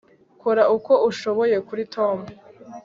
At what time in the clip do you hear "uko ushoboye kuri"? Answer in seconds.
0.75-1.83